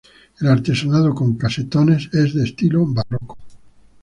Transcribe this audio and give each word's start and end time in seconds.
El 0.39 0.47
artesonado 0.47 1.13
con 1.13 1.35
casetones 1.37 2.09
es 2.11 2.33
de 2.33 2.45
estilo 2.45 2.87
barroco. 2.87 3.37